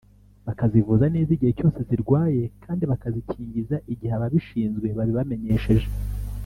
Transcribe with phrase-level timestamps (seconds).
[0.47, 5.89] bakazivuza neza igihe cyose zarwaye kandi bakazikingiza igihe ababishinzwe babibamenyesheje